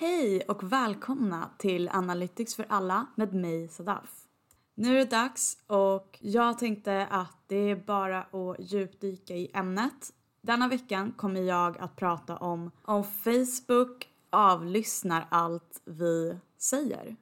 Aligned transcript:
Hej 0.00 0.40
och 0.48 0.72
välkomna 0.72 1.50
till 1.58 1.88
Analytics 1.88 2.54
för 2.54 2.66
alla 2.68 3.06
med 3.14 3.34
mig 3.34 3.68
Sadaf. 3.68 4.10
Nu 4.74 4.94
är 4.94 4.98
det 4.98 5.10
dags 5.10 5.58
och 5.66 6.18
jag 6.20 6.58
tänkte 6.58 7.06
att 7.10 7.36
det 7.46 7.56
är 7.56 7.76
bara 7.76 8.22
att 8.22 8.56
djupdyka 8.58 9.34
i 9.34 9.50
ämnet. 9.54 10.12
Denna 10.42 10.68
veckan 10.68 11.12
kommer 11.12 11.40
jag 11.40 11.78
att 11.78 11.96
prata 11.96 12.36
om 12.36 12.70
om 12.82 13.04
Facebook 13.04 14.08
avlyssnar 14.30 15.26
allt 15.30 15.82
vi 15.84 16.38
säger. 16.58 17.16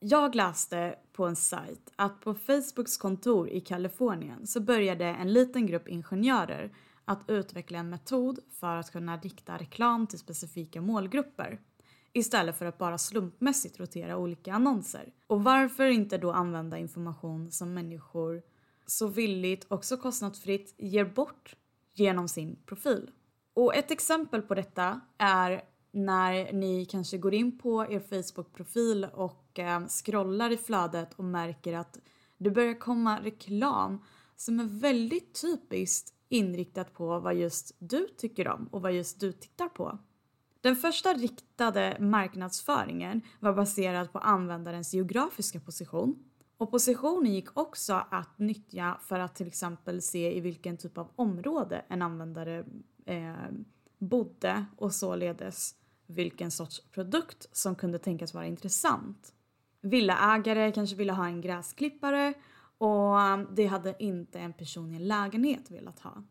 Jag 0.00 0.34
läste 0.34 0.98
på 1.12 1.26
en 1.26 1.36
sajt 1.36 1.92
att 1.96 2.20
på 2.20 2.34
Facebooks 2.34 2.96
kontor 2.96 3.48
i 3.48 3.60
Kalifornien 3.60 4.46
så 4.46 4.60
började 4.60 5.04
en 5.04 5.32
liten 5.32 5.66
grupp 5.66 5.88
ingenjörer 5.88 6.72
att 7.04 7.30
utveckla 7.30 7.78
en 7.78 7.90
metod 7.90 8.38
för 8.60 8.76
att 8.76 8.92
kunna 8.92 9.16
rikta 9.16 9.56
reklam 9.56 10.06
till 10.06 10.18
specifika 10.18 10.80
målgrupper 10.80 11.60
istället 12.12 12.58
för 12.58 12.66
att 12.66 12.78
bara 12.78 12.98
slumpmässigt 12.98 13.80
rotera 13.80 14.16
olika 14.16 14.52
annonser. 14.52 15.12
Och 15.26 15.44
varför 15.44 15.84
inte 15.84 16.18
då 16.18 16.32
använda 16.32 16.78
information 16.78 17.50
som 17.50 17.74
människor 17.74 18.42
så 18.86 19.06
villigt 19.06 19.64
och 19.64 19.84
så 19.84 19.96
kostnadsfritt 19.96 20.74
ger 20.78 21.04
bort 21.04 21.56
genom 21.94 22.28
sin 22.28 22.56
profil? 22.66 23.10
Och 23.54 23.74
ett 23.74 23.90
exempel 23.90 24.42
på 24.42 24.54
detta 24.54 25.00
är 25.18 25.62
när 25.90 26.52
ni 26.52 26.84
kanske 26.84 27.18
går 27.18 27.34
in 27.34 27.58
på 27.58 27.86
er 27.90 28.00
Facebook-profil 28.00 29.04
och 29.04 29.47
Eh, 29.58 29.86
scrollar 29.86 30.50
i 30.50 30.56
flödet 30.56 31.14
och 31.14 31.24
märker 31.24 31.76
att 31.76 31.98
det 32.38 32.50
börjar 32.50 32.80
komma 32.80 33.20
reklam 33.22 34.04
som 34.36 34.60
är 34.60 34.64
väldigt 34.64 35.40
typiskt 35.40 36.14
inriktat 36.28 36.92
på 36.92 37.20
vad 37.20 37.34
just 37.34 37.76
du 37.78 38.08
tycker 38.16 38.48
om 38.48 38.68
och 38.72 38.82
vad 38.82 38.92
just 38.92 39.20
du 39.20 39.32
tittar 39.32 39.68
på. 39.68 39.98
Den 40.60 40.76
första 40.76 41.14
riktade 41.14 41.96
marknadsföringen 42.00 43.20
var 43.40 43.52
baserad 43.52 44.12
på 44.12 44.18
användarens 44.18 44.94
geografiska 44.94 45.60
position 45.60 46.24
och 46.56 46.70
positionen 46.70 47.34
gick 47.34 47.58
också 47.58 48.04
att 48.10 48.38
nyttja 48.38 48.98
för 49.02 49.18
att 49.18 49.34
till 49.34 49.46
exempel 49.46 50.02
se 50.02 50.36
i 50.36 50.40
vilken 50.40 50.76
typ 50.76 50.98
av 50.98 51.10
område 51.16 51.84
en 51.88 52.02
användare 52.02 52.64
eh, 53.04 53.34
bodde 53.98 54.64
och 54.76 54.94
således 54.94 55.74
vilken 56.06 56.50
sorts 56.50 56.82
produkt 56.90 57.46
som 57.52 57.74
kunde 57.74 57.98
tänkas 57.98 58.34
vara 58.34 58.46
intressant. 58.46 59.32
Villaägare 59.80 60.72
kanske 60.72 60.96
ville 60.96 61.12
ha 61.12 61.26
en 61.26 61.40
gräsklippare 61.40 62.34
och 62.78 63.18
det 63.56 63.66
hade 63.66 63.94
inte 63.98 64.38
en 64.38 64.52
person 64.52 64.92
i 64.92 64.96
en 64.96 65.08
lägenhet 65.08 65.70
velat 65.70 66.00
ha. 66.00 66.22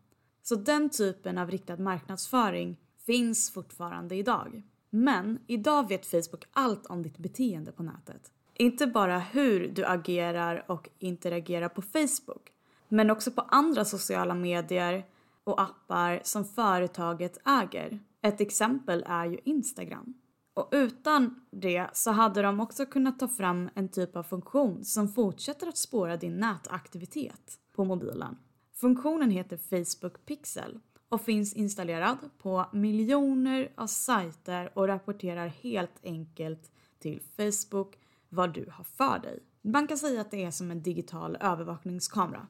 Så 0.42 0.54
den 0.54 0.90
typen 0.90 1.38
av 1.38 1.50
riktad 1.50 1.76
marknadsföring 1.76 2.76
finns 3.06 3.50
fortfarande 3.50 4.16
idag. 4.16 4.62
Men 4.90 5.38
idag 5.46 5.88
vet 5.88 6.06
Facebook 6.06 6.44
allt 6.52 6.86
om 6.86 7.02
ditt 7.02 7.18
beteende 7.18 7.72
på 7.72 7.82
nätet. 7.82 8.32
Inte 8.54 8.86
bara 8.86 9.18
hur 9.18 9.68
du 9.68 9.84
agerar 9.84 10.64
och 10.68 10.88
interagerar 10.98 11.68
på 11.68 11.82
Facebook, 11.82 12.52
men 12.88 13.10
också 13.10 13.30
på 13.30 13.40
andra 13.40 13.84
sociala 13.84 14.34
medier 14.34 15.04
och 15.44 15.60
appar 15.60 16.20
som 16.24 16.44
företaget 16.44 17.38
äger. 17.44 17.98
Ett 18.22 18.40
exempel 18.40 19.04
är 19.06 19.26
ju 19.26 19.38
Instagram. 19.44 20.14
Och 20.58 20.68
utan 20.70 21.40
det 21.50 21.86
så 21.92 22.10
hade 22.10 22.42
de 22.42 22.60
också 22.60 22.86
kunnat 22.86 23.18
ta 23.18 23.28
fram 23.28 23.70
en 23.74 23.88
typ 23.88 24.16
av 24.16 24.22
funktion 24.22 24.84
som 24.84 25.08
fortsätter 25.08 25.66
att 25.66 25.76
spåra 25.76 26.16
din 26.16 26.36
nätaktivitet 26.36 27.58
på 27.72 27.84
mobilen. 27.84 28.36
Funktionen 28.74 29.30
heter 29.30 29.56
Facebook 29.56 30.26
Pixel 30.26 30.80
och 31.08 31.20
finns 31.20 31.54
installerad 31.54 32.18
på 32.38 32.66
miljoner 32.72 33.72
av 33.76 33.86
sajter 33.86 34.78
och 34.78 34.86
rapporterar 34.86 35.46
helt 35.46 36.04
enkelt 36.04 36.72
till 36.98 37.22
Facebook 37.36 37.98
vad 38.28 38.54
du 38.54 38.70
har 38.72 38.84
för 38.84 39.18
dig. 39.18 39.42
Man 39.62 39.86
kan 39.86 39.98
säga 39.98 40.20
att 40.20 40.30
det 40.30 40.44
är 40.44 40.50
som 40.50 40.70
en 40.70 40.82
digital 40.82 41.36
övervakningskamera. 41.40 42.46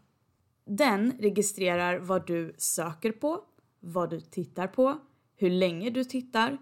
Den 0.64 1.12
registrerar 1.18 1.98
vad 1.98 2.26
du 2.26 2.54
söker 2.58 3.12
på, 3.12 3.44
vad 3.80 4.10
du 4.10 4.20
tittar 4.20 4.66
på, 4.66 4.98
hur 5.36 5.50
länge 5.50 5.90
du 5.90 6.04
tittar, 6.04 6.58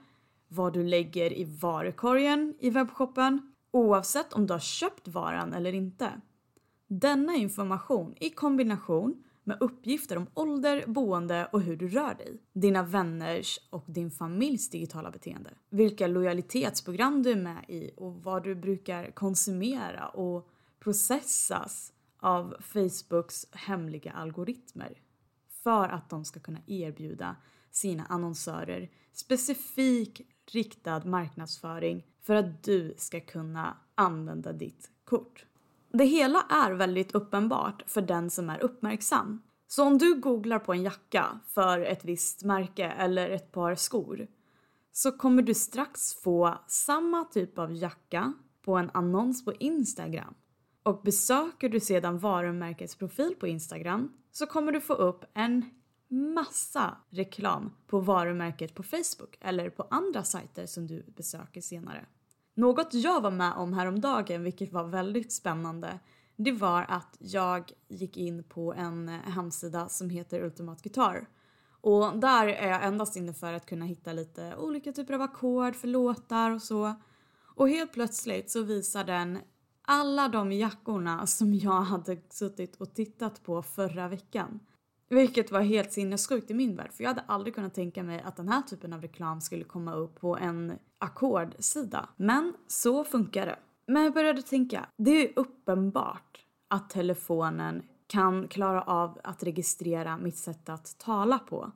vad 0.48 0.72
du 0.72 0.84
lägger 0.84 1.32
i 1.38 1.44
varukorgen 1.44 2.54
i 2.60 2.70
webbshoppen 2.70 3.54
oavsett 3.70 4.32
om 4.32 4.46
du 4.46 4.52
har 4.52 4.60
köpt 4.60 5.08
varan 5.08 5.52
eller 5.52 5.72
inte. 5.72 6.20
Denna 6.86 7.36
information 7.36 8.14
i 8.20 8.30
kombination 8.30 9.24
med 9.44 9.56
uppgifter 9.60 10.16
om 10.16 10.26
ålder, 10.34 10.84
boende 10.86 11.48
och 11.52 11.62
hur 11.62 11.76
du 11.76 11.88
rör 11.88 12.14
dig, 12.14 12.42
dina 12.52 12.82
vänners 12.82 13.58
och 13.70 13.84
din 13.86 14.10
familjs 14.10 14.70
digitala 14.70 15.10
beteende, 15.10 15.50
vilka 15.70 16.06
lojalitetsprogram 16.06 17.22
du 17.22 17.30
är 17.30 17.36
med 17.36 17.64
i 17.68 17.90
och 17.96 18.14
vad 18.14 18.44
du 18.44 18.54
brukar 18.54 19.10
konsumera 19.10 20.08
och 20.08 20.48
processas 20.80 21.92
av 22.18 22.56
Facebooks 22.60 23.46
hemliga 23.52 24.12
algoritmer 24.12 25.00
för 25.62 25.88
att 25.88 26.10
de 26.10 26.24
ska 26.24 26.40
kunna 26.40 26.60
erbjuda 26.66 27.36
sina 27.70 28.04
annonsörer 28.04 28.90
specifik 29.12 30.22
riktad 30.50 31.04
marknadsföring 31.04 32.06
för 32.22 32.34
att 32.34 32.62
du 32.62 32.94
ska 32.96 33.20
kunna 33.20 33.76
använda 33.94 34.52
ditt 34.52 34.90
kort. 35.04 35.44
Det 35.92 36.04
hela 36.04 36.42
är 36.50 36.72
väldigt 36.72 37.14
uppenbart 37.14 37.84
för 37.86 38.02
den 38.02 38.30
som 38.30 38.50
är 38.50 38.62
uppmärksam. 38.62 39.42
Så 39.68 39.84
om 39.84 39.98
du 39.98 40.14
googlar 40.14 40.58
på 40.58 40.72
en 40.72 40.82
jacka 40.82 41.40
för 41.46 41.80
ett 41.80 42.04
visst 42.04 42.42
märke 42.42 42.84
eller 42.84 43.30
ett 43.30 43.52
par 43.52 43.74
skor 43.74 44.26
så 44.92 45.12
kommer 45.12 45.42
du 45.42 45.54
strax 45.54 46.14
få 46.14 46.54
samma 46.68 47.24
typ 47.24 47.58
av 47.58 47.74
jacka 47.74 48.32
på 48.64 48.76
en 48.76 48.90
annons 48.94 49.44
på 49.44 49.52
Instagram. 49.52 50.34
Och 50.82 51.02
besöker 51.02 51.68
du 51.68 51.80
sedan 51.80 52.18
varumärkets 52.18 52.96
profil 52.96 53.34
på 53.40 53.46
Instagram 53.46 54.12
så 54.32 54.46
kommer 54.46 54.72
du 54.72 54.80
få 54.80 54.92
upp 54.92 55.24
en 55.34 55.70
massa 56.08 56.96
reklam 57.10 57.72
på 57.86 58.00
varumärket 58.00 58.74
på 58.74 58.82
Facebook 58.82 59.38
eller 59.40 59.70
på 59.70 59.86
andra 59.90 60.22
sajter 60.22 60.66
som 60.66 60.86
du 60.86 61.04
besöker 61.16 61.60
senare. 61.60 62.06
Något 62.54 62.94
jag 62.94 63.20
var 63.20 63.30
med 63.30 63.52
om 63.52 63.72
häromdagen, 63.72 64.42
vilket 64.42 64.72
var 64.72 64.84
väldigt 64.84 65.32
spännande, 65.32 65.98
det 66.36 66.52
var 66.52 66.86
att 66.88 67.16
jag 67.18 67.72
gick 67.88 68.16
in 68.16 68.44
på 68.44 68.74
en 68.74 69.08
hemsida 69.08 69.88
som 69.88 70.10
heter 70.10 70.44
Ultimat 70.44 70.82
Guitar. 70.82 71.28
Och 71.80 72.18
där 72.18 72.46
är 72.46 72.68
jag 72.68 72.84
endast 72.84 73.16
inne 73.16 73.34
för 73.34 73.52
att 73.52 73.66
kunna 73.66 73.84
hitta 73.84 74.12
lite 74.12 74.56
olika 74.56 74.92
typer 74.92 75.14
av 75.14 75.22
ackord 75.22 75.76
för 75.76 75.88
låtar 75.88 76.50
och 76.50 76.62
så. 76.62 76.94
Och 77.56 77.68
helt 77.68 77.92
plötsligt 77.92 78.50
så 78.50 78.62
visar 78.62 79.04
den 79.04 79.38
alla 79.82 80.28
de 80.28 80.52
jackorna 80.52 81.26
som 81.26 81.54
jag 81.54 81.80
hade 81.80 82.18
suttit 82.30 82.76
och 82.76 82.94
tittat 82.94 83.42
på 83.42 83.62
förra 83.62 84.08
veckan. 84.08 84.60
Vilket 85.08 85.52
var 85.52 85.60
helt 85.60 85.92
sinnessjukt 85.92 86.50
i 86.50 86.54
min 86.54 86.76
värld 86.76 86.92
för 86.92 87.04
jag 87.04 87.10
hade 87.10 87.24
aldrig 87.26 87.54
kunnat 87.54 87.74
tänka 87.74 88.02
mig 88.02 88.22
att 88.24 88.36
den 88.36 88.48
här 88.48 88.62
typen 88.62 88.92
av 88.92 89.02
reklam 89.02 89.40
skulle 89.40 89.64
komma 89.64 89.94
upp 89.94 90.20
på 90.20 90.36
en 90.36 90.78
ackordsida. 90.98 92.08
Men 92.16 92.54
så 92.66 93.04
funkar 93.04 93.46
det. 93.46 93.58
Men 93.86 94.04
jag 94.04 94.14
började 94.14 94.42
tänka, 94.42 94.86
det 94.96 95.10
är 95.10 95.32
uppenbart 95.36 96.44
att 96.68 96.90
telefonen 96.90 97.82
kan 98.06 98.48
klara 98.48 98.82
av 98.82 99.20
att 99.24 99.42
registrera 99.42 100.16
mitt 100.16 100.36
sätt 100.36 100.68
att 100.68 100.98
tala 100.98 101.38
på 101.38 101.72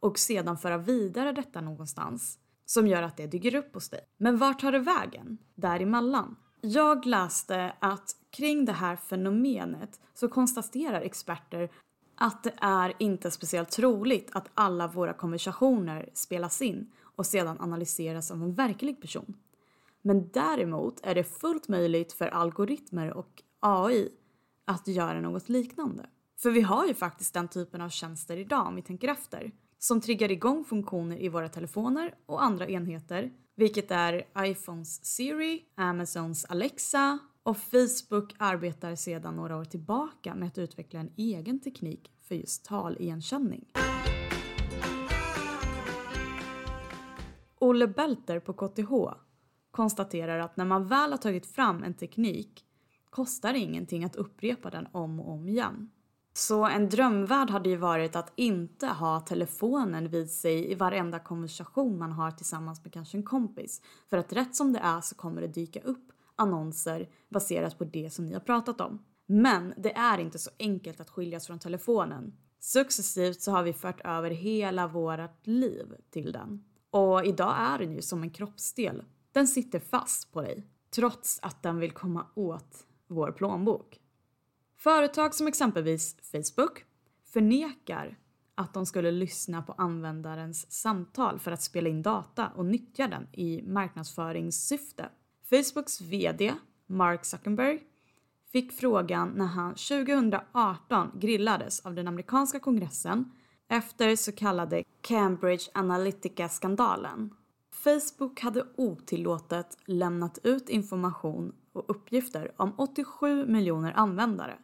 och 0.00 0.18
sedan 0.18 0.58
föra 0.58 0.78
vidare 0.78 1.32
detta 1.32 1.60
någonstans 1.60 2.38
som 2.66 2.86
gör 2.86 3.02
att 3.02 3.16
det 3.16 3.26
dyker 3.26 3.54
upp 3.54 3.74
hos 3.74 3.88
dig. 3.88 4.00
Men 4.16 4.38
vart 4.38 4.60
tar 4.60 4.72
det 4.72 4.78
vägen 4.78 5.38
däremellan? 5.54 6.36
Jag 6.60 7.06
läste 7.06 7.72
att 7.78 8.16
kring 8.30 8.64
det 8.64 8.72
här 8.72 8.96
fenomenet 8.96 10.00
så 10.14 10.28
konstaterar 10.28 11.00
experter 11.00 11.70
att 12.20 12.42
det 12.42 12.54
är 12.56 12.92
inte 12.98 13.30
speciellt 13.30 13.70
troligt 13.70 14.30
att 14.32 14.50
alla 14.54 14.86
våra 14.86 15.12
konversationer 15.12 16.10
spelas 16.12 16.62
in 16.62 16.92
och 17.02 17.26
sedan 17.26 17.60
analyseras 17.60 18.30
av 18.30 18.42
en 18.42 18.54
verklig 18.54 19.00
person. 19.00 19.34
Men 20.02 20.28
däremot 20.28 21.00
är 21.02 21.14
det 21.14 21.24
fullt 21.24 21.68
möjligt 21.68 22.12
för 22.12 22.28
algoritmer 22.28 23.12
och 23.12 23.42
AI 23.60 24.08
att 24.64 24.88
göra 24.88 25.20
något 25.20 25.48
liknande. 25.48 26.06
För 26.38 26.50
vi 26.50 26.60
har 26.60 26.86
ju 26.86 26.94
faktiskt 26.94 27.34
den 27.34 27.48
typen 27.48 27.80
av 27.80 27.88
tjänster 27.88 28.36
idag 28.36 28.66
om 28.66 28.76
vi 28.76 28.82
tänker 28.82 29.08
efter. 29.08 29.52
Som 29.78 30.00
triggar 30.00 30.30
igång 30.30 30.64
funktioner 30.64 31.22
i 31.22 31.28
våra 31.28 31.48
telefoner 31.48 32.14
och 32.26 32.42
andra 32.42 32.68
enheter. 32.68 33.32
Vilket 33.56 33.90
är 33.90 34.24
iPhones 34.38 35.04
Siri, 35.04 35.64
Amazons 35.74 36.44
Alexa 36.44 37.18
och 37.50 37.56
Facebook 37.56 38.34
arbetar 38.38 38.94
sedan 38.94 39.36
några 39.36 39.56
år 39.56 39.64
tillbaka 39.64 40.34
med 40.34 40.46
att 40.46 40.58
utveckla 40.58 41.00
en 41.00 41.12
egen 41.16 41.60
teknik 41.60 42.12
för 42.20 42.34
just 42.34 42.64
taligenkänning. 42.64 43.64
Olle 47.58 47.86
Belter 47.86 48.40
på 48.40 48.52
KTH 48.52 48.92
konstaterar 49.70 50.38
att 50.38 50.56
när 50.56 50.64
man 50.64 50.86
väl 50.86 51.10
har 51.10 51.18
tagit 51.18 51.46
fram 51.46 51.82
en 51.82 51.94
teknik 51.94 52.64
kostar 53.10 53.52
det 53.52 53.58
ingenting 53.58 54.04
att 54.04 54.16
upprepa 54.16 54.70
den 54.70 54.88
om 54.92 55.20
och 55.20 55.32
om 55.32 55.48
igen. 55.48 55.90
Så 56.32 56.66
en 56.66 56.88
drömvärld 56.88 57.50
hade 57.50 57.68
ju 57.68 57.76
varit 57.76 58.16
att 58.16 58.32
inte 58.36 58.86
ha 58.86 59.20
telefonen 59.20 60.08
vid 60.08 60.30
sig 60.30 60.72
i 60.72 60.74
varenda 60.74 61.18
konversation 61.18 61.98
man 61.98 62.12
har 62.12 62.30
tillsammans 62.30 62.84
med 62.84 62.92
kanske 62.92 63.18
en 63.18 63.22
kompis. 63.22 63.82
För 64.10 64.16
att 64.16 64.32
rätt 64.32 64.56
som 64.56 64.72
det 64.72 64.78
är 64.78 65.00
så 65.00 65.14
kommer 65.14 65.40
det 65.40 65.48
dyka 65.48 65.80
upp 65.80 66.12
annonser 66.40 67.08
baserat 67.28 67.78
på 67.78 67.84
det 67.84 68.10
som 68.12 68.26
ni 68.26 68.32
har 68.32 68.40
pratat 68.40 68.80
om. 68.80 69.04
Men 69.26 69.74
det 69.76 69.96
är 69.96 70.18
inte 70.18 70.38
så 70.38 70.50
enkelt 70.58 71.00
att 71.00 71.10
skiljas 71.10 71.46
från 71.46 71.58
telefonen. 71.58 72.32
Successivt 72.60 73.40
så 73.40 73.50
har 73.50 73.62
vi 73.62 73.72
fört 73.72 74.00
över 74.04 74.30
hela 74.30 74.88
vårt 74.88 75.46
liv 75.46 75.94
till 76.10 76.32
den. 76.32 76.64
Och 76.90 77.24
idag 77.24 77.54
är 77.58 77.78
den 77.78 77.92
ju 77.92 78.02
som 78.02 78.22
en 78.22 78.30
kroppsdel. 78.30 79.04
Den 79.32 79.48
sitter 79.48 79.78
fast 79.78 80.32
på 80.32 80.42
dig, 80.42 80.66
trots 80.94 81.38
att 81.42 81.62
den 81.62 81.78
vill 81.78 81.90
komma 81.90 82.26
åt 82.34 82.86
vår 83.06 83.32
plånbok. 83.32 84.00
Företag 84.76 85.34
som 85.34 85.46
exempelvis 85.46 86.16
Facebook 86.32 86.84
förnekar 87.24 88.18
att 88.54 88.74
de 88.74 88.86
skulle 88.86 89.10
lyssna 89.10 89.62
på 89.62 89.72
användarens 89.72 90.72
samtal 90.72 91.38
för 91.38 91.52
att 91.52 91.62
spela 91.62 91.88
in 91.88 92.02
data 92.02 92.48
och 92.48 92.64
nyttja 92.64 93.08
den 93.08 93.28
i 93.32 93.62
marknadsföringssyfte. 93.62 95.08
Facebooks 95.50 96.00
VD 96.00 96.54
Mark 96.86 97.24
Zuckerberg 97.24 97.82
fick 98.52 98.72
frågan 98.72 99.28
när 99.28 99.46
han 99.46 99.74
2018 99.74 101.10
grillades 101.14 101.80
av 101.80 101.94
den 101.94 102.08
amerikanska 102.08 102.60
kongressen 102.60 103.32
efter 103.68 104.16
så 104.16 104.32
kallade 104.32 104.84
Cambridge 105.00 105.64
Analytica-skandalen. 105.74 107.34
Facebook 107.70 108.40
hade 108.40 108.66
otillåtet 108.76 109.78
lämnat 109.86 110.38
ut 110.42 110.68
information 110.68 111.52
och 111.72 111.84
uppgifter 111.90 112.52
om 112.56 112.74
87 112.78 113.46
miljoner 113.46 113.92
användare 113.96 114.58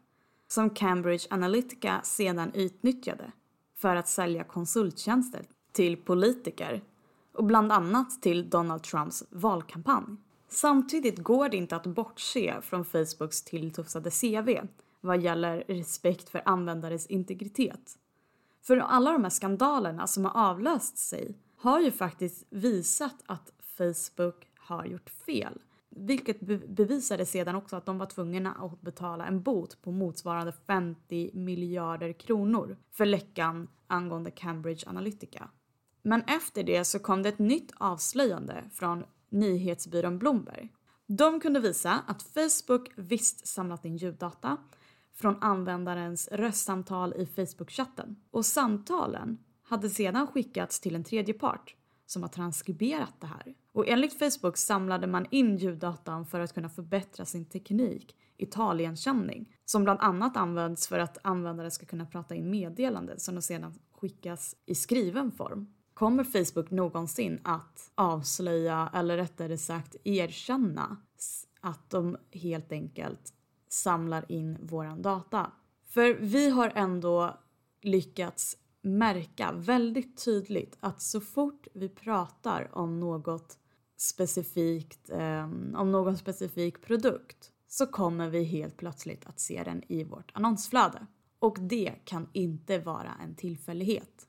som 0.49 0.71
Cambridge 0.71 1.27
Analytica 1.31 2.01
sedan 2.03 2.53
utnyttjade 2.55 3.33
för 3.77 3.97
att 3.97 4.09
sälja 4.09 4.45
konsulttjänster 4.45 5.47
till 5.73 5.97
politiker 5.97 6.83
och 7.33 7.45
bland 7.45 7.73
annat 7.73 8.23
till 8.23 8.51
Donald 8.51 8.83
Trumps 8.83 9.25
valkampanj. 9.31 10.17
Samtidigt 10.49 11.19
går 11.19 11.49
det 11.49 11.57
inte 11.57 11.77
att 11.77 11.87
bortse 11.87 12.61
från 12.63 12.85
Facebooks 12.85 13.43
tilltufsade 13.43 14.11
CV 14.11 14.61
vad 15.01 15.21
gäller 15.21 15.65
respekt 15.69 16.29
för 16.29 16.43
användares 16.45 17.07
integritet. 17.07 17.99
För 18.63 18.77
alla 18.77 19.13
de 19.13 19.23
här 19.23 19.31
skandalerna 19.31 20.07
som 20.07 20.25
har 20.25 20.51
avlöst 20.51 20.99
sig 20.99 21.39
har 21.57 21.81
ju 21.81 21.91
faktiskt 21.91 22.47
visat 22.51 23.17
att 23.27 23.53
Facebook 23.77 24.49
har 24.59 24.85
gjort 24.85 25.11
fel. 25.11 25.61
Vilket 25.89 26.41
bevisade 26.69 27.27
sedan 27.27 27.57
också 27.57 27.77
att 27.77 27.87
de 27.87 27.99
var 27.99 28.07
tvungna 28.07 28.53
att 28.53 28.81
betala 28.81 29.27
en 29.27 29.43
bot 29.43 29.83
på 29.83 29.93
motsvarande 29.93 30.53
50 30.67 31.31
miljarder 31.35 32.13
kronor 32.13 32.77
för 32.93 33.07
läckan 33.07 33.69
angående 33.87 34.31
Cambridge 34.31 34.89
Analytica. 34.89 35.49
Men 36.03 36.23
efter 36.23 36.63
det 36.63 36.85
så 36.85 36.99
kom 36.99 37.23
det 37.23 37.29
ett 37.29 37.39
nytt 37.39 37.73
avslöjande 37.77 38.65
från 38.73 39.05
nyhetsbyrån 39.29 40.19
Bloomberg. 40.19 40.73
De 41.07 41.41
kunde 41.41 41.61
visa 41.61 42.03
att 42.07 42.23
Facebook 42.23 42.91
visst 42.97 43.47
samlat 43.47 43.85
in 43.85 43.97
ljuddata 43.97 44.57
från 45.15 45.43
användarens 45.43 46.29
röstsamtal 46.33 47.15
i 47.17 47.27
Facebook-chatten 47.27 48.17
och 48.31 48.47
samtalen 48.47 49.39
hade 49.63 49.91
sedan 49.91 50.27
skickats 50.27 50.81
till 50.81 50.95
en 50.95 51.05
tredje 51.05 51.35
part 51.35 51.75
som 52.07 52.23
har 52.23 52.29
transkriberat 52.29 53.21
det 53.21 53.27
här. 53.27 53.55
Och 53.73 53.89
enligt 53.89 54.19
Facebook 54.19 54.57
samlade 54.57 55.07
man 55.07 55.27
in 55.31 55.57
ljuddatan 55.57 56.27
för 56.27 56.41
att 56.41 56.55
kunna 56.55 56.69
förbättra 56.69 57.25
sin 57.25 57.45
teknik 57.45 58.17
Italienkänning 58.39 59.57
som 59.65 59.85
bland 59.85 60.01
annat 60.01 60.37
används 60.37 60.89
för 60.89 60.99
att 60.99 61.19
användare 61.23 61.71
ska 61.71 61.87
kunna 61.87 62.07
prata 62.07 62.35
in 62.35 62.51
meddelanden 62.51 63.21
som 63.21 63.35
de 63.35 63.43
sedan 63.43 63.75
skickas 63.93 64.57
i 64.67 64.75
skriven 64.75 65.33
form. 65.33 65.67
Kommer 65.97 66.25
Facebook 66.25 66.71
någonsin 66.71 67.41
att 67.43 67.91
avslöja, 67.95 68.91
eller 68.95 69.17
rättare 69.17 69.59
sagt 69.59 69.97
erkänna, 70.05 70.97
att 71.61 71.91
de 71.91 72.17
helt 72.33 72.73
enkelt 72.73 73.35
samlar 73.69 74.33
in 74.33 74.59
våran 74.61 75.03
data? 75.03 75.53
För 75.89 76.15
vi 76.21 76.51
har 76.51 76.73
ändå 76.75 77.41
lyckats 77.83 78.57
märka 78.83 79.53
väldigt 79.53 80.25
tydligt 80.25 80.77
att 80.81 81.03
så 81.03 81.21
fort 81.21 81.67
vi 81.75 81.89
pratar 81.89 82.69
om 82.73 83.01
något 83.01 83.59
specifikt, 83.97 85.11
eh, 85.11 85.45
om 85.75 85.93
någon 85.93 86.17
specifik 86.17 86.83
produkt 86.83 87.53
så 87.69 87.87
kommer 87.87 88.29
vi 88.29 88.45
helt 88.45 88.77
plötsligt 88.77 89.27
att 89.27 89.41
se 89.41 89.63
den 89.65 89.83
i 89.89 90.05
vårt 90.05 90.31
annonsflöde. 90.35 91.07
Och 91.39 91.59
det 91.61 91.95
kan 92.05 92.29
inte 92.33 92.79
vara 92.79 93.15
en 93.23 93.35
tillfällighet. 93.35 94.27